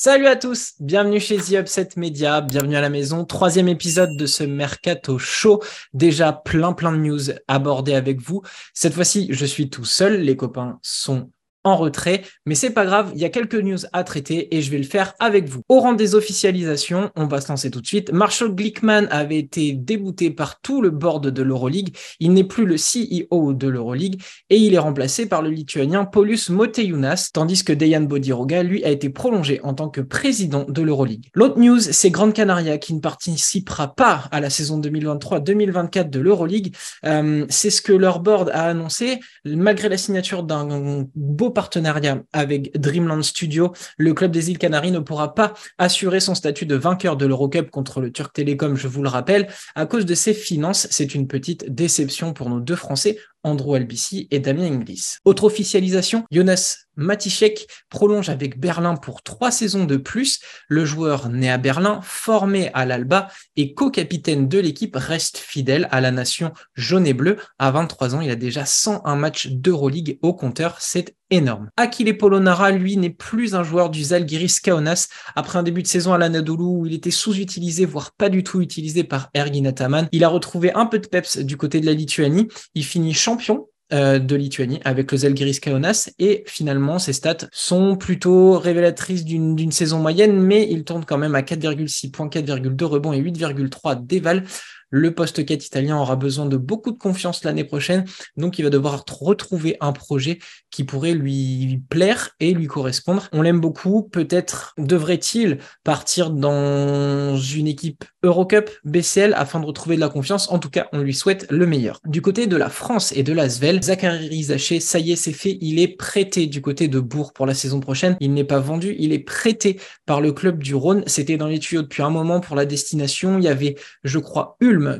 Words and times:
Salut 0.00 0.28
à 0.28 0.36
tous, 0.36 0.74
bienvenue 0.78 1.18
chez 1.18 1.38
The 1.38 1.54
Upset 1.54 1.88
Media, 1.96 2.40
bienvenue 2.40 2.76
à 2.76 2.80
la 2.80 2.88
maison. 2.88 3.24
Troisième 3.24 3.66
épisode 3.66 4.16
de 4.16 4.26
ce 4.26 4.44
mercato 4.44 5.18
show. 5.18 5.60
Déjà 5.92 6.32
plein 6.32 6.72
plein 6.72 6.92
de 6.92 6.98
news 6.98 7.32
abordées 7.48 7.96
avec 7.96 8.20
vous. 8.20 8.42
Cette 8.74 8.94
fois-ci, 8.94 9.26
je 9.30 9.44
suis 9.44 9.70
tout 9.70 9.84
seul. 9.84 10.20
Les 10.20 10.36
copains 10.36 10.78
sont 10.82 11.32
en 11.68 11.76
retrait, 11.76 12.22
mais 12.46 12.54
c'est 12.54 12.70
pas 12.70 12.84
grave, 12.84 13.12
il 13.14 13.20
y 13.20 13.24
a 13.24 13.28
quelques 13.28 13.54
news 13.54 13.78
à 13.92 14.04
traiter 14.04 14.54
et 14.56 14.62
je 14.62 14.70
vais 14.70 14.78
le 14.78 14.84
faire 14.84 15.14
avec 15.18 15.48
vous. 15.48 15.62
Au 15.68 15.80
rang 15.80 15.92
des 15.92 16.14
officialisations, 16.14 17.10
on 17.16 17.26
va 17.26 17.40
se 17.40 17.48
lancer 17.48 17.70
tout 17.70 17.80
de 17.80 17.86
suite. 17.86 18.12
Marshall 18.12 18.54
Glickman 18.54 19.06
avait 19.10 19.38
été 19.38 19.72
débouté 19.72 20.30
par 20.30 20.60
tout 20.60 20.82
le 20.82 20.90
board 20.90 21.28
de 21.28 21.42
l'Euroleague. 21.42 21.94
Il 22.20 22.32
n'est 22.32 22.44
plus 22.44 22.66
le 22.66 22.76
CEO 22.76 23.52
de 23.52 23.68
l'Euroleague 23.68 24.20
et 24.50 24.56
il 24.56 24.74
est 24.74 24.78
remplacé 24.78 25.26
par 25.26 25.42
le 25.42 25.50
lituanien 25.50 26.04
Paulus 26.04 26.50
Motejūnas, 26.50 27.30
tandis 27.32 27.64
que 27.64 27.72
Dejan 27.72 28.02
Bodiroga, 28.02 28.62
lui, 28.62 28.84
a 28.84 28.90
été 28.90 29.10
prolongé 29.10 29.60
en 29.62 29.74
tant 29.74 29.88
que 29.88 30.00
président 30.00 30.64
de 30.68 30.82
l'Euroleague. 30.82 31.28
L'autre 31.34 31.58
news, 31.58 31.80
c'est 31.80 32.10
Grande 32.10 32.32
Canaria 32.32 32.78
qui 32.78 32.94
ne 32.94 33.00
participera 33.00 33.94
pas 33.94 34.28
à 34.30 34.40
la 34.40 34.50
saison 34.50 34.80
2023-2024 34.80 36.10
de 36.10 36.20
l'Euroleague. 36.20 36.74
Euh, 37.04 37.46
c'est 37.48 37.70
ce 37.70 37.82
que 37.82 37.92
leur 37.92 38.20
board 38.20 38.50
a 38.50 38.64
annoncé, 38.64 39.20
malgré 39.44 39.88
la 39.88 39.96
signature 39.96 40.42
d'un 40.42 41.06
beau 41.14 41.50
partenariat 41.58 42.22
avec 42.32 42.78
Dreamland 42.78 43.24
Studio, 43.24 43.72
le 43.96 44.14
club 44.14 44.30
des 44.30 44.48
îles 44.48 44.58
Canaries 44.58 44.92
ne 44.92 45.00
pourra 45.00 45.34
pas 45.34 45.54
assurer 45.76 46.20
son 46.20 46.36
statut 46.36 46.66
de 46.66 46.76
vainqueur 46.76 47.16
de 47.16 47.26
l'Eurocup 47.26 47.68
contre 47.72 48.00
le 48.00 48.12
Turc 48.12 48.32
Télécom, 48.32 48.76
je 48.76 48.86
vous 48.86 49.02
le 49.02 49.08
rappelle, 49.08 49.48
à 49.74 49.84
cause 49.84 50.06
de 50.06 50.14
ses 50.14 50.34
finances. 50.34 50.86
C'est 50.92 51.16
une 51.16 51.26
petite 51.26 51.68
déception 51.74 52.32
pour 52.32 52.48
nos 52.48 52.60
deux 52.60 52.76
Français 52.76 53.18
Andrew 53.42 53.74
Albici 53.74 54.28
et 54.30 54.38
Damien 54.38 54.72
Inglis. 54.72 55.16
Autre 55.24 55.44
officialisation, 55.44 56.24
Jonas 56.30 56.86
Matichek 56.98 57.66
prolonge 57.88 58.28
avec 58.28 58.60
Berlin 58.60 58.96
pour 58.96 59.22
trois 59.22 59.50
saisons 59.50 59.84
de 59.84 59.96
plus. 59.96 60.40
Le 60.68 60.84
joueur 60.84 61.28
né 61.30 61.50
à 61.50 61.56
Berlin, 61.56 62.00
formé 62.02 62.70
à 62.74 62.84
l'Alba 62.84 63.28
et 63.56 63.72
co-capitaine 63.72 64.48
de 64.48 64.58
l'équipe, 64.58 64.96
reste 64.96 65.38
fidèle 65.38 65.88
à 65.90 66.00
la 66.00 66.10
nation 66.10 66.52
jaune 66.74 67.06
et 67.06 67.14
bleue. 67.14 67.38
À 67.58 67.70
23 67.70 68.16
ans, 68.16 68.20
il 68.20 68.30
a 68.30 68.36
déjà 68.36 68.66
101 68.66 69.16
matchs 69.16 69.48
d'Euroleague 69.48 70.18
au 70.22 70.34
compteur. 70.34 70.76
C'est 70.80 71.14
énorme. 71.30 71.70
Akile 71.76 72.16
Polonara, 72.16 72.72
lui, 72.72 72.96
n'est 72.96 73.10
plus 73.10 73.54
un 73.54 73.62
joueur 73.62 73.90
du 73.90 74.02
Zalgiris 74.02 74.60
Kaunas. 74.60 75.08
Après 75.36 75.58
un 75.58 75.62
début 75.62 75.82
de 75.82 75.86
saison 75.86 76.12
à 76.12 76.18
l'Anadolu 76.18 76.64
où 76.64 76.86
il 76.86 76.94
était 76.94 77.10
sous-utilisé, 77.10 77.84
voire 77.84 78.12
pas 78.12 78.28
du 78.28 78.42
tout 78.42 78.60
utilisé 78.60 79.04
par 79.04 79.30
Ergin 79.34 79.66
Ataman, 79.66 80.08
il 80.12 80.24
a 80.24 80.28
retrouvé 80.28 80.72
un 80.74 80.86
peu 80.86 80.98
de 80.98 81.06
peps 81.06 81.38
du 81.38 81.56
côté 81.56 81.80
de 81.80 81.86
la 81.86 81.92
Lituanie. 81.92 82.48
Il 82.74 82.84
finit 82.84 83.14
champion 83.14 83.68
euh, 83.92 84.18
de 84.18 84.36
Lituanie 84.36 84.80
avec 84.84 85.10
le 85.12 85.18
Zalgiris 85.18 85.60
Kaunas 85.60 86.10
et 86.18 86.44
finalement 86.46 86.98
ses 86.98 87.12
stats 87.12 87.48
sont 87.52 87.96
plutôt 87.96 88.58
révélatrices 88.58 89.24
d'une 89.24 89.72
saison 89.72 89.98
moyenne 89.98 90.38
mais 90.38 90.68
il 90.70 90.84
tourne 90.84 91.04
quand 91.04 91.18
même 91.18 91.34
à 91.34 91.40
4,6 91.40 92.10
points, 92.10 92.28
4,2 92.28 92.84
rebonds 92.84 93.12
et 93.12 93.20
8,3 93.20 94.06
déval. 94.06 94.44
Le 94.90 95.14
poste 95.14 95.44
4 95.44 95.66
italien 95.66 95.98
aura 95.98 96.16
besoin 96.16 96.46
de 96.46 96.56
beaucoup 96.56 96.90
de 96.90 96.98
confiance 96.98 97.44
l'année 97.44 97.64
prochaine, 97.64 98.04
donc 98.36 98.58
il 98.58 98.62
va 98.62 98.70
devoir 98.70 99.04
retrouver 99.20 99.76
un 99.80 99.92
projet 99.92 100.38
qui 100.70 100.84
pourrait 100.84 101.14
lui 101.14 101.82
plaire 101.88 102.30
et 102.40 102.54
lui 102.54 102.66
correspondre. 102.66 103.28
On 103.32 103.42
l'aime 103.42 103.60
beaucoup, 103.60 104.02
peut-être 104.02 104.74
devrait-il 104.78 105.58
partir 105.84 106.30
dans 106.30 107.36
une 107.36 107.66
équipe 107.66 108.04
Eurocup, 108.22 108.70
BCL, 108.84 109.34
afin 109.34 109.60
de 109.60 109.66
retrouver 109.66 109.96
de 109.96 110.00
la 110.00 110.08
confiance. 110.08 110.50
En 110.50 110.58
tout 110.58 110.70
cas, 110.70 110.88
on 110.92 111.00
lui 111.00 111.14
souhaite 111.14 111.46
le 111.50 111.66
meilleur. 111.66 112.00
Du 112.06 112.20
côté 112.20 112.46
de 112.46 112.56
la 112.56 112.68
France 112.68 113.12
et 113.12 113.22
de 113.22 113.32
la 113.32 113.48
Svel, 113.48 113.82
Zachary 113.82 114.42
Zaché, 114.42 114.80
ça 114.80 114.98
y 114.98 115.12
est, 115.12 115.16
c'est 115.16 115.32
fait, 115.32 115.58
il 115.60 115.78
est 115.78 115.96
prêté 115.96 116.46
du 116.46 116.60
côté 116.60 116.88
de 116.88 116.98
Bourg 116.98 117.32
pour 117.32 117.46
la 117.46 117.54
saison 117.54 117.80
prochaine. 117.80 118.16
Il 118.20 118.34
n'est 118.34 118.44
pas 118.44 118.58
vendu, 118.58 118.96
il 118.98 119.12
est 119.12 119.18
prêté 119.18 119.80
par 120.06 120.20
le 120.20 120.32
club 120.32 120.62
du 120.62 120.74
Rhône. 120.74 121.04
C'était 121.06 121.36
dans 121.36 121.46
les 121.46 121.58
tuyaux 121.58 121.82
depuis 121.82 122.02
un 122.02 122.10
moment 122.10 122.40
pour 122.40 122.56
la 122.56 122.66
destination. 122.66 123.38
Il 123.38 123.44
y 123.44 123.48
avait, 123.48 123.76
je 124.02 124.18
crois, 124.18 124.56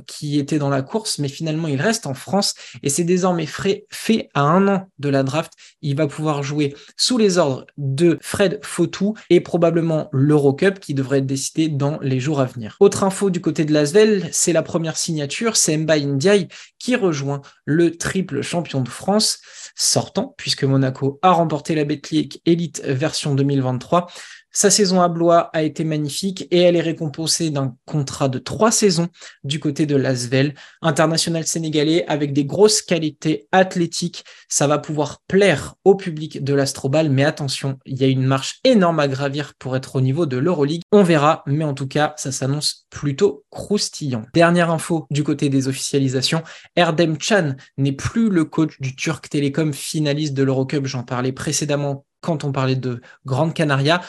Qui 0.06 0.38
était 0.38 0.58
dans 0.58 0.70
la 0.70 0.82
course, 0.82 1.18
mais 1.18 1.28
finalement, 1.28 1.68
il 1.68 1.80
reste 1.80 2.06
en 2.06 2.14
France 2.14 2.54
et 2.82 2.88
c'est 2.88 3.04
désormais 3.04 3.46
fait 3.46 4.28
à 4.34 4.42
un 4.42 4.68
an 4.68 4.88
de 4.98 5.08
la 5.08 5.22
draft 5.22 5.52
il 5.82 5.96
va 5.96 6.06
pouvoir 6.06 6.42
jouer 6.42 6.74
sous 6.96 7.18
les 7.18 7.38
ordres 7.38 7.66
de 7.76 8.18
Fred 8.20 8.60
Fautou 8.62 9.14
et 9.30 9.40
probablement 9.40 10.08
l'Eurocup 10.12 10.80
qui 10.80 10.94
devrait 10.94 11.18
être 11.18 11.26
décidé 11.26 11.68
dans 11.68 11.98
les 12.00 12.20
jours 12.20 12.40
à 12.40 12.44
venir. 12.44 12.76
Autre 12.80 13.04
info 13.04 13.30
du 13.30 13.40
côté 13.40 13.64
de 13.64 13.72
Lasvel, 13.72 14.28
c'est 14.32 14.52
la 14.52 14.62
première 14.62 14.96
signature, 14.96 15.56
c'est 15.56 15.76
Mba 15.76 15.98
Ndiaye 16.00 16.48
qui 16.78 16.96
rejoint 16.96 17.42
le 17.64 17.96
triple 17.96 18.42
champion 18.42 18.80
de 18.80 18.88
France 18.88 19.40
sortant, 19.74 20.34
puisque 20.36 20.64
Monaco 20.64 21.20
a 21.22 21.30
remporté 21.30 21.74
la 21.74 21.84
Betclic 21.84 22.42
Elite 22.44 22.82
version 22.84 23.34
2023. 23.34 24.08
Sa 24.58 24.70
saison 24.70 25.00
à 25.00 25.06
Blois 25.06 25.50
a 25.52 25.62
été 25.62 25.84
magnifique 25.84 26.48
et 26.50 26.62
elle 26.62 26.74
est 26.74 26.80
récompensée 26.80 27.50
d'un 27.50 27.76
contrat 27.86 28.28
de 28.28 28.40
trois 28.40 28.72
saisons 28.72 29.06
du 29.44 29.60
côté 29.60 29.86
de 29.86 29.94
l'Asvel, 29.94 30.52
international 30.82 31.46
sénégalais 31.46 32.04
avec 32.08 32.32
des 32.32 32.44
grosses 32.44 32.82
qualités 32.82 33.46
athlétiques. 33.52 34.24
Ça 34.48 34.66
va 34.66 34.78
pouvoir 34.78 35.20
plaire 35.28 35.76
au 35.84 35.94
public 35.94 36.42
de 36.42 36.54
l'Astrobal, 36.54 37.08
mais 37.08 37.22
attention, 37.22 37.78
il 37.86 37.98
y 38.00 38.04
a 38.04 38.08
une 38.08 38.24
marche 38.24 38.58
énorme 38.64 38.98
à 38.98 39.06
gravir 39.06 39.54
pour 39.60 39.76
être 39.76 39.94
au 39.94 40.00
niveau 40.00 40.26
de 40.26 40.38
l'Euroleague. 40.38 40.82
On 40.90 41.04
verra, 41.04 41.44
mais 41.46 41.64
en 41.64 41.74
tout 41.74 41.86
cas, 41.86 42.14
ça 42.16 42.32
s'annonce 42.32 42.88
plutôt 42.90 43.44
croustillant. 43.50 44.24
Dernière 44.34 44.72
info 44.72 45.06
du 45.12 45.22
côté 45.22 45.50
des 45.50 45.68
officialisations, 45.68 46.42
Erdem 46.74 47.16
Chan 47.20 47.54
n'est 47.76 47.92
plus 47.92 48.28
le 48.28 48.44
coach 48.44 48.80
du 48.80 48.96
Turc 48.96 49.28
Télécom 49.28 49.72
finaliste 49.72 50.34
de 50.34 50.42
l'Eurocup, 50.42 50.84
j'en 50.84 51.04
parlais 51.04 51.30
précédemment 51.30 52.04
quand 52.20 52.44
on 52.44 52.52
parlait 52.52 52.76
de 52.76 53.00
Grande 53.24 53.54
Canaria. 53.54 54.00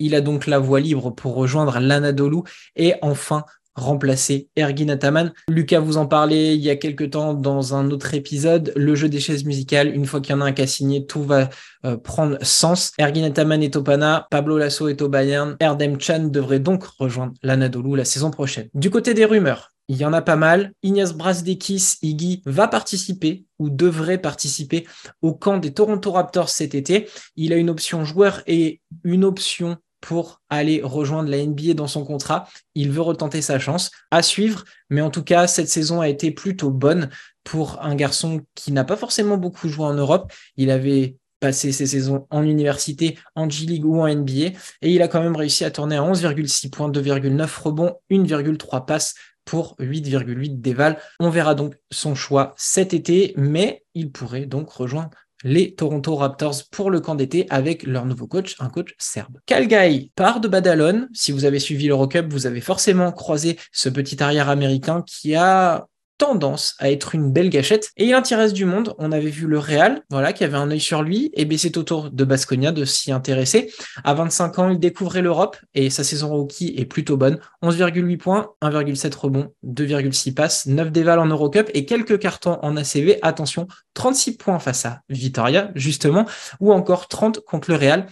Il 0.00 0.14
a 0.16 0.20
donc 0.20 0.46
la 0.46 0.58
voie 0.58 0.80
libre 0.80 1.10
pour 1.10 1.34
rejoindre 1.34 1.78
l'Anadolu 1.78 2.38
et 2.74 2.94
enfin 3.02 3.44
remplacer 3.74 4.48
Ergin 4.56 4.88
Ataman. 4.88 5.32
Lucas 5.48 5.80
vous 5.80 5.96
en 5.96 6.06
parlait 6.06 6.54
il 6.54 6.60
y 6.60 6.70
a 6.70 6.76
quelque 6.76 7.04
temps 7.04 7.34
dans 7.34 7.74
un 7.74 7.90
autre 7.90 8.14
épisode, 8.14 8.72
le 8.76 8.94
jeu 8.94 9.08
des 9.08 9.20
chaises 9.20 9.44
musicales, 9.44 9.94
une 9.94 10.06
fois 10.06 10.20
qu'il 10.20 10.34
y 10.34 10.38
en 10.38 10.40
a 10.40 10.46
un 10.46 10.52
qui 10.52 10.62
a 10.62 10.66
signé, 10.66 11.06
tout 11.06 11.22
va 11.22 11.48
euh, 11.84 11.96
prendre 11.96 12.36
sens. 12.42 12.92
Ergin 12.98 13.24
Ataman 13.24 13.62
est 13.62 13.76
au 13.76 13.82
Pana, 13.82 14.26
Pablo 14.30 14.58
Lasso 14.58 14.88
est 14.88 15.00
au 15.02 15.08
Bayern, 15.08 15.56
Erdem 15.60 16.00
Chan 16.00 16.24
devrait 16.24 16.58
donc 16.58 16.84
rejoindre 16.84 17.34
l'Anadolu 17.42 17.96
la 17.96 18.04
saison 18.04 18.30
prochaine. 18.30 18.68
Du 18.74 18.90
côté 18.90 19.14
des 19.14 19.24
rumeurs, 19.24 19.70
il 19.88 19.96
y 19.96 20.04
en 20.04 20.12
a 20.12 20.22
pas 20.22 20.36
mal. 20.36 20.72
Ignace 20.84 21.14
Brasdekis, 21.14 21.96
Iggy, 22.02 22.42
va 22.46 22.68
participer 22.68 23.44
ou 23.58 23.70
devrait 23.70 24.18
participer 24.18 24.86
au 25.20 25.34
camp 25.34 25.58
des 25.58 25.74
Toronto 25.74 26.12
Raptors 26.12 26.48
cet 26.48 26.76
été. 26.76 27.08
Il 27.34 27.52
a 27.52 27.56
une 27.56 27.70
option 27.70 28.04
joueur 28.04 28.42
et 28.46 28.80
une 29.02 29.24
option 29.24 29.78
pour 30.00 30.40
aller 30.48 30.80
rejoindre 30.82 31.30
la 31.30 31.44
NBA 31.44 31.74
dans 31.74 31.86
son 31.86 32.04
contrat. 32.04 32.48
Il 32.74 32.90
veut 32.90 33.02
retenter 33.02 33.42
sa 33.42 33.58
chance 33.58 33.90
à 34.10 34.22
suivre, 34.22 34.64
mais 34.88 35.00
en 35.00 35.10
tout 35.10 35.22
cas, 35.22 35.46
cette 35.46 35.68
saison 35.68 36.00
a 36.00 36.08
été 36.08 36.30
plutôt 36.30 36.70
bonne 36.70 37.10
pour 37.44 37.82
un 37.82 37.94
garçon 37.94 38.42
qui 38.54 38.72
n'a 38.72 38.84
pas 38.84 38.96
forcément 38.96 39.36
beaucoup 39.36 39.68
joué 39.68 39.84
en 39.84 39.94
Europe. 39.94 40.32
Il 40.56 40.70
avait 40.70 41.16
passé 41.40 41.72
ses 41.72 41.86
saisons 41.86 42.26
en 42.30 42.42
université, 42.42 43.18
en 43.34 43.48
G-League 43.48 43.86
ou 43.86 44.00
en 44.00 44.14
NBA, 44.14 44.52
et 44.82 44.92
il 44.92 45.02
a 45.02 45.08
quand 45.08 45.22
même 45.22 45.36
réussi 45.36 45.64
à 45.64 45.70
tourner 45.70 45.96
à 45.96 46.02
11,6 46.02 46.70
points, 46.70 46.90
2,9 46.90 47.62
rebonds, 47.62 47.96
1,3 48.10 48.84
passes 48.84 49.14
pour 49.46 49.74
8,8 49.80 50.60
déval. 50.60 50.98
On 51.18 51.30
verra 51.30 51.54
donc 51.54 51.76
son 51.90 52.14
choix 52.14 52.54
cet 52.56 52.94
été, 52.94 53.32
mais 53.36 53.84
il 53.94 54.12
pourrait 54.12 54.46
donc 54.46 54.70
rejoindre 54.70 55.10
les 55.44 55.74
Toronto 55.74 56.16
Raptors 56.16 56.62
pour 56.70 56.90
le 56.90 57.00
camp 57.00 57.14
d'été 57.14 57.46
avec 57.50 57.84
leur 57.84 58.06
nouveau 58.06 58.26
coach, 58.26 58.56
un 58.58 58.68
coach 58.68 58.94
serbe. 58.98 59.38
Calgary 59.46 60.12
part 60.14 60.40
de 60.40 60.48
Badalone. 60.48 61.08
Si 61.12 61.32
vous 61.32 61.44
avez 61.44 61.58
suivi 61.58 61.88
l'Eurocup, 61.88 62.26
vous 62.30 62.46
avez 62.46 62.60
forcément 62.60 63.12
croisé 63.12 63.58
ce 63.72 63.88
petit 63.88 64.22
arrière 64.22 64.48
américain 64.48 65.02
qui 65.06 65.34
a 65.34 65.86
tendance 66.20 66.76
à 66.78 66.90
être 66.90 67.14
une 67.14 67.32
belle 67.32 67.48
gâchette. 67.48 67.90
Et 67.96 68.04
il 68.04 68.12
intéresse 68.12 68.52
du 68.52 68.66
monde. 68.66 68.94
On 68.98 69.10
avait 69.10 69.30
vu 69.30 69.46
le 69.46 69.58
Real, 69.58 70.02
voilà, 70.10 70.34
qui 70.34 70.44
avait 70.44 70.58
un 70.58 70.70
œil 70.70 70.78
sur 70.78 71.02
lui, 71.02 71.30
et 71.32 71.48
c'est 71.56 71.78
au 71.78 71.82
tour 71.82 72.10
de 72.10 72.24
Basconia 72.24 72.72
de 72.72 72.84
s'y 72.84 73.10
intéresser. 73.10 73.72
À 74.04 74.12
25 74.12 74.58
ans, 74.58 74.68
il 74.68 74.78
découvrait 74.78 75.22
l'Europe 75.22 75.56
et 75.74 75.88
sa 75.88 76.04
saison 76.04 76.28
rookie 76.28 76.74
est 76.76 76.84
plutôt 76.84 77.16
bonne. 77.16 77.40
11,8 77.62 78.18
points, 78.18 78.50
1,7 78.62 79.16
rebonds, 79.16 79.52
2,6 79.64 80.34
passes, 80.34 80.66
9 80.66 80.92
déval 80.92 81.18
en 81.18 81.26
Eurocup 81.26 81.70
et 81.72 81.86
quelques 81.86 82.18
cartons 82.18 82.58
en 82.62 82.76
ACV. 82.76 83.18
Attention, 83.22 83.66
36 83.94 84.36
points 84.36 84.58
face 84.58 84.84
à 84.84 85.00
Vitoria, 85.08 85.70
justement, 85.74 86.26
ou 86.60 86.72
encore 86.72 87.08
30 87.08 87.40
contre 87.40 87.70
le 87.70 87.76
Real. 87.78 88.06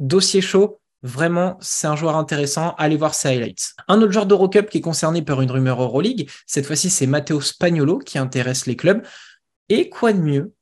Dossier 0.00 0.40
chaud, 0.40 0.80
Vraiment, 1.02 1.58
c'est 1.60 1.88
un 1.88 1.96
joueur 1.96 2.16
intéressant. 2.16 2.74
Allez 2.78 2.96
voir 2.96 3.14
ses 3.14 3.28
highlights. 3.28 3.74
Un 3.88 4.00
autre 4.00 4.12
joueur 4.12 4.26
d'Eurocup 4.26 4.70
qui 4.70 4.78
est 4.78 4.82
concerné 4.82 5.22
par 5.22 5.42
une 5.42 5.50
rumeur 5.50 5.82
Euroleague, 5.82 6.30
cette 6.46 6.66
fois-ci 6.66 6.90
c'est 6.90 7.06
Matteo 7.06 7.40
Spagnolo 7.40 7.98
qui 7.98 8.18
intéresse 8.18 8.66
les 8.66 8.76
clubs. 8.76 9.02
Et 9.68 9.88
quoi 9.88 10.12
de 10.12 10.20
mieux 10.20 10.54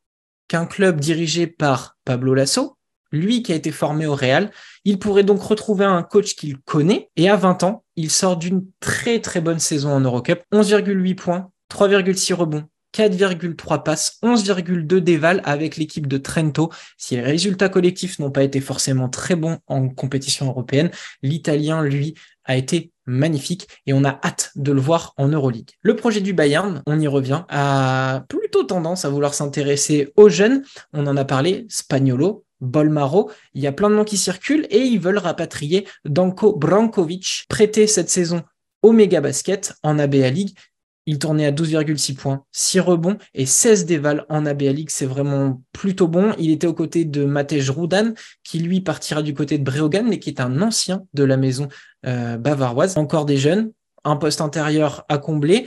qu'un 0.49 0.67
club 0.67 0.99
dirigé 0.99 1.47
par 1.47 1.97
Pablo 2.05 2.35
Lasso, 2.35 2.79
lui 3.13 3.43
qui 3.43 3.53
a 3.53 3.55
été 3.55 3.71
formé 3.71 4.07
au 4.07 4.15
Real, 4.15 4.51
il 4.85 4.99
pourrait 4.99 5.25
donc 5.25 5.43
retrouver 5.43 5.85
un 5.85 6.03
coach 6.03 6.35
qu'il 6.35 6.59
connaît 6.59 7.11
et 7.17 7.29
à 7.29 7.37
20 7.37 7.63
ans, 7.65 7.85
il 7.97 8.11
sort 8.11 8.37
d'une 8.37 8.65
très 8.81 9.21
très 9.21 9.41
bonne 9.41 9.59
saison 9.59 9.91
en 9.93 10.01
Eurocup, 10.01 10.43
11,8 10.53 11.15
points, 11.17 11.51
3,6 11.71 12.35
rebonds, 12.35 12.65
4,3 13.00 13.82
passes, 13.82 14.19
11,2 14.23 14.99
déval 14.99 15.41
avec 15.44 15.79
l'équipe 15.79 16.06
de 16.06 16.19
Trento. 16.19 16.70
Si 16.99 17.17
les 17.17 17.23
résultats 17.23 17.70
collectifs 17.70 18.19
n'ont 18.19 18.31
pas 18.31 18.43
été 18.43 18.61
forcément 18.61 19.08
très 19.08 19.37
bons 19.37 19.56
en 19.69 19.88
compétition 19.88 20.49
européenne, 20.49 20.91
l'Italien, 21.23 21.82
lui, 21.82 22.14
a 22.44 22.56
été 22.56 22.93
magnifique 23.06 23.69
et 23.87 23.94
on 23.94 24.05
a 24.05 24.20
hâte 24.23 24.50
de 24.55 24.73
le 24.73 24.82
voir 24.82 25.14
en 25.17 25.29
Euroleague. 25.29 25.70
Le 25.81 25.97
projet 25.97 26.20
du 26.20 26.35
Bayern, 26.35 26.82
on 26.87 27.00
y 27.00 27.06
revient, 27.06 27.44
a 27.49 28.25
plutôt 28.29 28.64
tendance 28.64 29.06
à 29.06 29.08
vouloir 29.08 29.32
s'intéresser 29.32 30.12
aux 30.17 30.29
jeunes. 30.29 30.62
On 30.93 31.06
en 31.06 31.17
a 31.17 31.25
parlé, 31.25 31.64
Spagnolo, 31.70 32.44
Bolmaro, 32.61 33.31
il 33.55 33.62
y 33.62 33.67
a 33.67 33.73
plein 33.73 33.88
de 33.88 33.94
noms 33.94 34.05
qui 34.05 34.19
circulent 34.19 34.67
et 34.69 34.81
ils 34.81 35.00
veulent 35.00 35.17
rapatrier 35.17 35.88
Danko 36.05 36.55
Brankovic, 36.55 37.47
prêté 37.49 37.87
cette 37.87 38.11
saison 38.11 38.43
au 38.82 38.93
Mega 38.93 39.20
Basket 39.20 39.75
en 39.82 39.99
ABA 39.99 40.29
League. 40.31 40.55
Il 41.11 41.19
tournait 41.19 41.45
à 41.45 41.51
12,6 41.51 42.15
points, 42.15 42.45
6 42.53 42.79
rebonds 42.79 43.19
et 43.35 43.45
16 43.45 43.85
dévals 43.85 44.25
en 44.29 44.47
ABA. 44.47 44.67
C'est 44.87 45.07
vraiment 45.07 45.61
plutôt 45.73 46.07
bon. 46.07 46.33
Il 46.39 46.53
était 46.53 46.69
aux 46.69 46.73
côtés 46.73 47.05
de 47.05 47.25
Matej 47.25 47.69
Rudan, 47.69 48.12
qui 48.45 48.61
lui 48.61 48.81
partira 48.81 49.21
du 49.21 49.35
côté 49.35 49.59
de 49.59 49.65
Breogan, 49.65 50.07
mais 50.09 50.21
qui 50.21 50.31
est 50.31 50.41
un 50.41 50.62
ancien 50.62 51.03
de 51.12 51.25
la 51.25 51.37
maison 51.37 51.67
euh, 52.07 52.37
bavaroise. 52.37 52.97
Encore 52.97 53.25
des 53.25 53.39
jeunes, 53.39 53.73
un 54.05 54.15
poste 54.15 54.41
intérieur 54.41 55.05
à 55.09 55.19
combler. 55.19 55.67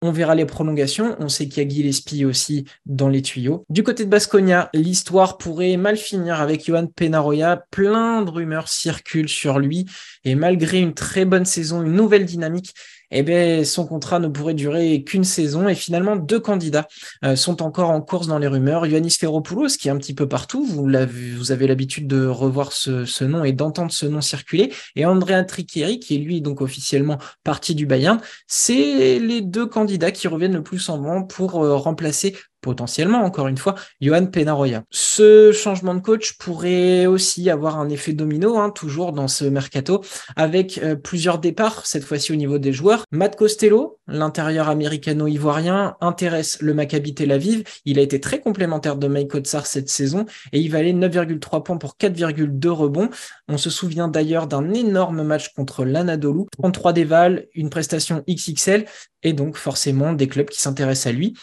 On 0.00 0.12
verra 0.12 0.36
les 0.36 0.46
prolongations. 0.46 1.16
On 1.18 1.28
sait 1.28 1.48
qu'il 1.48 1.64
y 1.64 1.66
a 1.66 1.68
Gillespie 1.68 2.24
aussi 2.24 2.64
dans 2.86 3.08
les 3.08 3.22
tuyaux. 3.22 3.64
Du 3.70 3.82
côté 3.82 4.04
de 4.04 4.10
Basconia, 4.10 4.70
l'histoire 4.74 5.38
pourrait 5.38 5.76
mal 5.76 5.96
finir 5.96 6.40
avec 6.40 6.66
Johan 6.66 6.86
Penaroya. 6.86 7.64
Plein 7.72 8.22
de 8.22 8.30
rumeurs 8.30 8.68
circulent 8.68 9.28
sur 9.28 9.58
lui. 9.58 9.86
Et 10.22 10.36
malgré 10.36 10.78
une 10.78 10.94
très 10.94 11.24
bonne 11.24 11.46
saison, 11.46 11.82
une 11.82 11.94
nouvelle 11.94 12.26
dynamique, 12.26 12.74
eh 13.10 13.22
bien, 13.22 13.64
son 13.64 13.86
contrat 13.86 14.18
ne 14.18 14.28
pourrait 14.28 14.54
durer 14.54 15.02
qu'une 15.04 15.24
saison. 15.24 15.68
Et 15.68 15.74
finalement, 15.74 16.16
deux 16.16 16.40
candidats 16.40 16.86
euh, 17.24 17.36
sont 17.36 17.62
encore 17.62 17.90
en 17.90 18.00
course 18.00 18.26
dans 18.26 18.38
les 18.38 18.46
rumeurs. 18.46 18.86
Ioannis 18.86 19.16
Ferropoulos, 19.18 19.76
qui 19.78 19.88
est 19.88 19.90
un 19.90 19.98
petit 19.98 20.14
peu 20.14 20.28
partout, 20.28 20.64
vous, 20.64 20.88
vous 21.36 21.52
avez 21.52 21.66
l'habitude 21.66 22.06
de 22.06 22.26
revoir 22.26 22.72
ce, 22.72 23.24
nom 23.24 23.44
et 23.44 23.52
d'entendre 23.52 23.92
ce 23.92 24.06
nom 24.06 24.20
circuler. 24.20 24.72
Et 24.96 25.06
Andrea 25.06 25.44
Tricchieri, 25.44 25.98
qui 26.00 26.16
est 26.16 26.18
lui 26.18 26.40
donc 26.40 26.60
officiellement 26.60 27.18
parti 27.42 27.74
du 27.74 27.86
Bayern. 27.86 28.20
C'est 28.46 29.18
les 29.18 29.40
deux 29.40 29.66
candidats 29.66 30.10
qui 30.10 30.28
reviennent 30.28 30.54
le 30.54 30.62
plus 30.62 30.88
en 30.88 31.00
vent 31.00 31.22
pour 31.22 31.62
euh, 31.62 31.76
remplacer 31.76 32.36
potentiellement, 32.64 33.22
encore 33.22 33.46
une 33.46 33.58
fois, 33.58 33.74
Johan 34.00 34.24
Penaroya. 34.24 34.84
Ce 34.90 35.52
changement 35.52 35.94
de 35.94 36.00
coach 36.00 36.38
pourrait 36.38 37.04
aussi 37.04 37.50
avoir 37.50 37.78
un 37.78 37.90
effet 37.90 38.14
domino, 38.14 38.56
hein, 38.56 38.70
toujours 38.70 39.12
dans 39.12 39.28
ce 39.28 39.44
mercato, 39.44 40.02
avec 40.34 40.78
euh, 40.78 40.96
plusieurs 40.96 41.38
départs, 41.38 41.84
cette 41.84 42.04
fois-ci 42.04 42.32
au 42.32 42.36
niveau 42.36 42.56
des 42.56 42.72
joueurs. 42.72 43.04
Matt 43.10 43.36
Costello, 43.36 43.98
l'intérieur 44.08 44.70
américano-ivoirien, 44.70 45.96
intéresse 46.00 46.56
le 46.62 46.72
Maccabi 46.72 47.12
Tel 47.12 47.32
Aviv. 47.32 47.64
Il 47.84 47.98
a 47.98 48.02
été 48.02 48.18
très 48.18 48.40
complémentaire 48.40 48.96
de 48.96 49.08
Mike 49.08 49.32
Kotsar 49.32 49.66
cette 49.66 49.90
saison 49.90 50.24
et 50.52 50.58
il 50.58 50.70
valait 50.70 50.94
9,3 50.94 51.62
points 51.62 51.76
pour 51.76 51.96
4,2 52.00 52.68
rebonds. 52.68 53.10
On 53.46 53.58
se 53.58 53.68
souvient 53.68 54.08
d'ailleurs 54.08 54.46
d'un 54.46 54.72
énorme 54.72 55.22
match 55.22 55.52
contre 55.52 55.84
l'Anadolu, 55.84 56.44
33 56.56 56.94
déval, 56.94 57.46
une 57.54 57.68
prestation 57.68 58.24
XXL 58.26 58.86
et 59.24 59.32
donc 59.32 59.56
forcément 59.56 60.12
des 60.12 60.28
clubs 60.28 60.48
qui 60.48 60.60
s'intéressent 60.60 61.12
à 61.12 61.12
lui. 61.12 61.34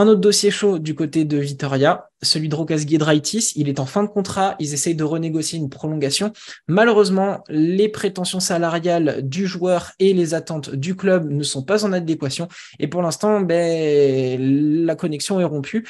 Un 0.00 0.06
autre 0.06 0.22
dossier 0.22 0.50
chaud 0.50 0.78
du 0.78 0.94
côté 0.94 1.26
de 1.26 1.36
Vitoria, 1.36 2.08
celui 2.22 2.48
de 2.48 2.54
Rokas 2.54 2.86
Giedraitis. 2.86 3.52
Il 3.56 3.68
est 3.68 3.80
en 3.80 3.84
fin 3.84 4.02
de 4.02 4.08
contrat. 4.08 4.56
Ils 4.58 4.72
essayent 4.72 4.94
de 4.94 5.04
renégocier 5.04 5.58
une 5.58 5.68
prolongation. 5.68 6.32
Malheureusement, 6.68 7.44
les 7.50 7.90
prétentions 7.90 8.40
salariales 8.40 9.20
du 9.28 9.46
joueur 9.46 9.92
et 9.98 10.14
les 10.14 10.32
attentes 10.32 10.74
du 10.74 10.96
club 10.96 11.30
ne 11.30 11.42
sont 11.42 11.62
pas 11.62 11.84
en 11.84 11.92
adéquation. 11.92 12.48
Et 12.78 12.88
pour 12.88 13.02
l'instant, 13.02 13.42
ben, 13.42 14.86
la 14.86 14.96
connexion 14.96 15.38
est 15.38 15.44
rompue. 15.44 15.86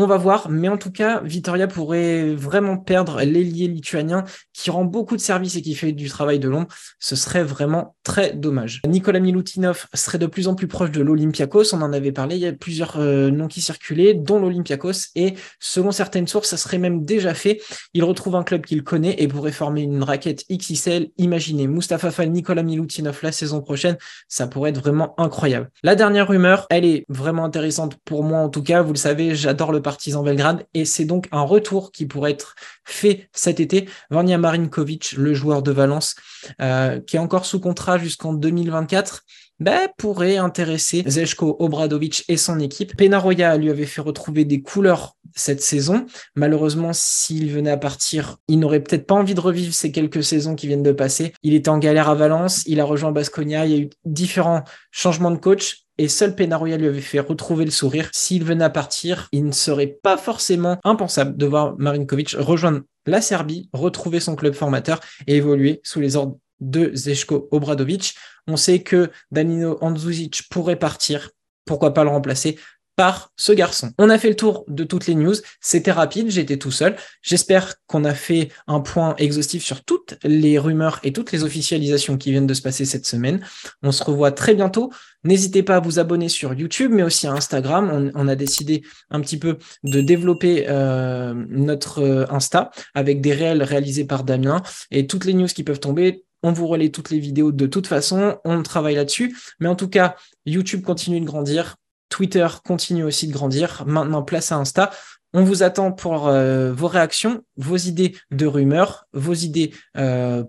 On 0.00 0.06
va 0.06 0.16
voir, 0.16 0.48
mais 0.48 0.68
en 0.68 0.76
tout 0.76 0.92
cas, 0.92 1.20
Vitoria 1.24 1.66
pourrait 1.66 2.32
vraiment 2.32 2.76
perdre 2.76 3.20
l'ailier 3.20 3.66
lituanien 3.66 4.22
qui 4.52 4.70
rend 4.70 4.84
beaucoup 4.84 5.16
de 5.16 5.20
services 5.20 5.56
et 5.56 5.60
qui 5.60 5.74
fait 5.74 5.90
du 5.90 6.08
travail 6.08 6.38
de 6.38 6.48
l'ombre. 6.48 6.68
Ce 7.00 7.16
serait 7.16 7.42
vraiment 7.42 7.96
très 8.04 8.32
dommage. 8.32 8.80
Nicolas 8.86 9.18
Milutinov 9.18 9.86
serait 9.94 10.18
de 10.18 10.26
plus 10.26 10.46
en 10.46 10.54
plus 10.54 10.68
proche 10.68 10.92
de 10.92 11.02
l'Olympiakos. 11.02 11.74
On 11.74 11.82
en 11.82 11.92
avait 11.92 12.12
parlé. 12.12 12.36
Il 12.36 12.42
y 12.42 12.46
a 12.46 12.52
plusieurs 12.52 13.00
euh, 13.00 13.32
noms 13.32 13.48
qui 13.48 13.60
circulaient, 13.60 14.14
dont 14.14 14.38
l'Olympiakos. 14.38 15.08
Et 15.16 15.34
selon 15.58 15.90
certaines 15.90 16.28
sources, 16.28 16.50
ça 16.50 16.56
serait 16.56 16.78
même 16.78 17.04
déjà 17.04 17.34
fait. 17.34 17.60
Il 17.92 18.04
retrouve 18.04 18.36
un 18.36 18.44
club 18.44 18.64
qu'il 18.66 18.84
connaît 18.84 19.16
et 19.18 19.26
pourrait 19.26 19.50
former 19.50 19.82
une 19.82 20.04
raquette 20.04 20.44
XXL. 20.48 21.08
Imaginez 21.16 21.66
Mustafa 21.66 22.12
Fall, 22.12 22.30
Nicolas 22.30 22.62
Milutinov 22.62 23.18
la 23.24 23.32
saison 23.32 23.62
prochaine. 23.62 23.96
Ça 24.28 24.46
pourrait 24.46 24.70
être 24.70 24.80
vraiment 24.80 25.18
incroyable. 25.18 25.72
La 25.82 25.96
dernière 25.96 26.28
rumeur, 26.28 26.68
elle 26.70 26.84
est 26.84 27.04
vraiment 27.08 27.44
intéressante 27.44 27.96
pour 28.04 28.22
moi 28.22 28.38
en 28.38 28.48
tout 28.48 28.62
cas. 28.62 28.82
Vous 28.82 28.92
le 28.92 28.98
savez, 28.98 29.34
j'adore 29.34 29.72
le 29.72 29.82
Partizan 29.88 30.22
Belgrade 30.22 30.66
et 30.74 30.84
c'est 30.84 31.06
donc 31.06 31.28
un 31.32 31.40
retour 31.40 31.92
qui 31.92 32.04
pourrait 32.04 32.32
être 32.32 32.56
fait 32.84 33.30
cet 33.32 33.58
été. 33.58 33.88
Vanja 34.10 34.36
Marinkovic, 34.36 35.12
le 35.12 35.32
joueur 35.32 35.62
de 35.62 35.72
Valence, 35.72 36.14
euh, 36.60 37.00
qui 37.00 37.16
est 37.16 37.18
encore 37.18 37.46
sous 37.46 37.58
contrat 37.58 37.96
jusqu'en 37.96 38.34
2024, 38.34 39.24
ben, 39.60 39.88
pourrait 39.96 40.36
intéresser 40.36 41.04
Zeshko 41.06 41.56
Obradovic 41.58 42.22
et 42.28 42.36
son 42.36 42.60
équipe. 42.60 42.98
Penaroya 42.98 43.56
lui 43.56 43.70
avait 43.70 43.86
fait 43.86 44.02
retrouver 44.02 44.44
des 44.44 44.60
couleurs 44.60 45.16
cette 45.34 45.62
saison. 45.62 46.04
Malheureusement, 46.34 46.90
s'il 46.92 47.50
venait 47.50 47.70
à 47.70 47.78
partir, 47.78 48.36
il 48.46 48.58
n'aurait 48.58 48.80
peut-être 48.80 49.06
pas 49.06 49.14
envie 49.14 49.34
de 49.34 49.40
revivre 49.40 49.72
ces 49.72 49.90
quelques 49.90 50.22
saisons 50.22 50.54
qui 50.54 50.66
viennent 50.66 50.82
de 50.82 50.92
passer. 50.92 51.32
Il 51.42 51.54
était 51.54 51.70
en 51.70 51.78
galère 51.78 52.10
à 52.10 52.14
Valence, 52.14 52.62
il 52.66 52.78
a 52.78 52.84
rejoint 52.84 53.10
Basconia, 53.10 53.64
il 53.64 53.72
y 53.72 53.74
a 53.74 53.78
eu 53.78 53.90
différents 54.04 54.64
changements 54.90 55.30
de 55.30 55.38
coach 55.38 55.87
et 55.98 56.08
seul 56.08 56.34
Penaroya 56.34 56.76
lui 56.76 56.86
avait 56.86 57.00
fait 57.00 57.20
retrouver 57.20 57.64
le 57.64 57.70
sourire. 57.70 58.08
S'il 58.12 58.44
venait 58.44 58.64
à 58.64 58.70
partir, 58.70 59.28
il 59.32 59.44
ne 59.44 59.52
serait 59.52 59.98
pas 60.02 60.16
forcément 60.16 60.78
impensable 60.84 61.36
de 61.36 61.46
voir 61.46 61.74
Marinkovic 61.78 62.36
rejoindre 62.38 62.82
la 63.06 63.20
Serbie, 63.20 63.68
retrouver 63.72 64.20
son 64.20 64.36
club 64.36 64.54
formateur 64.54 65.00
et 65.26 65.36
évoluer 65.36 65.80
sous 65.82 66.00
les 66.00 66.16
ordres 66.16 66.38
de 66.60 66.90
Zeshko 66.94 67.48
Obradovic. 67.50 68.14
On 68.46 68.56
sait 68.56 68.82
que 68.82 69.10
Danilo 69.30 69.78
Andzuzic 69.80 70.48
pourrait 70.50 70.76
partir. 70.76 71.30
Pourquoi 71.64 71.92
pas 71.92 72.04
le 72.04 72.10
remplacer 72.10 72.58
par 72.98 73.30
ce 73.36 73.52
garçon. 73.52 73.92
On 73.96 74.10
a 74.10 74.18
fait 74.18 74.28
le 74.28 74.34
tour 74.34 74.64
de 74.66 74.82
toutes 74.82 75.06
les 75.06 75.14
news. 75.14 75.36
C'était 75.60 75.92
rapide, 75.92 76.32
j'étais 76.32 76.56
tout 76.56 76.72
seul. 76.72 76.96
J'espère 77.22 77.76
qu'on 77.86 78.04
a 78.04 78.12
fait 78.12 78.48
un 78.66 78.80
point 78.80 79.14
exhaustif 79.18 79.62
sur 79.62 79.84
toutes 79.84 80.16
les 80.24 80.58
rumeurs 80.58 80.98
et 81.04 81.12
toutes 81.12 81.30
les 81.30 81.44
officialisations 81.44 82.16
qui 82.18 82.32
viennent 82.32 82.48
de 82.48 82.54
se 82.54 82.60
passer 82.60 82.84
cette 82.84 83.06
semaine. 83.06 83.38
On 83.84 83.92
se 83.92 84.02
revoit 84.02 84.32
très 84.32 84.52
bientôt. 84.56 84.90
N'hésitez 85.22 85.62
pas 85.62 85.76
à 85.76 85.80
vous 85.80 86.00
abonner 86.00 86.28
sur 86.28 86.54
YouTube, 86.54 86.90
mais 86.92 87.04
aussi 87.04 87.28
à 87.28 87.32
Instagram. 87.34 88.10
On, 88.16 88.26
a 88.26 88.34
décidé 88.34 88.82
un 89.10 89.20
petit 89.20 89.38
peu 89.38 89.58
de 89.84 90.00
développer 90.00 90.66
euh, 90.68 91.34
notre 91.50 92.02
euh, 92.02 92.26
Insta 92.30 92.72
avec 92.96 93.20
des 93.20 93.32
réels 93.32 93.62
réalisés 93.62 94.06
par 94.06 94.24
Damien 94.24 94.60
et 94.90 95.06
toutes 95.06 95.24
les 95.24 95.34
news 95.34 95.46
qui 95.46 95.62
peuvent 95.62 95.78
tomber. 95.78 96.24
On 96.42 96.50
vous 96.50 96.66
relaie 96.66 96.90
toutes 96.90 97.10
les 97.10 97.20
vidéos 97.20 97.52
de 97.52 97.66
toute 97.68 97.86
façon. 97.86 98.38
On 98.44 98.60
travaille 98.64 98.96
là-dessus. 98.96 99.36
Mais 99.60 99.68
en 99.68 99.76
tout 99.76 99.88
cas, 99.88 100.16
YouTube 100.46 100.82
continue 100.82 101.20
de 101.20 101.26
grandir. 101.26 101.76
Twitter 102.08 102.46
continue 102.64 103.04
aussi 103.04 103.28
de 103.28 103.32
grandir. 103.32 103.84
Maintenant, 103.86 104.22
place 104.22 104.52
à 104.52 104.56
Insta. 104.56 104.90
On 105.34 105.44
vous 105.44 105.62
attend 105.62 105.92
pour 105.92 106.28
euh, 106.28 106.72
vos 106.72 106.88
réactions, 106.88 107.42
vos 107.56 107.76
idées 107.76 108.16
de 108.30 108.46
rumeurs, 108.46 109.06
vos 109.12 109.34
idées 109.34 109.72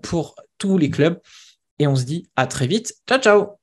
pour 0.02 0.36
tous 0.58 0.78
les 0.78 0.90
clubs. 0.90 1.18
Et 1.78 1.86
on 1.86 1.96
se 1.96 2.04
dit 2.04 2.30
à 2.36 2.46
très 2.46 2.66
vite. 2.66 2.94
Ciao, 3.08 3.18
ciao 3.18 3.59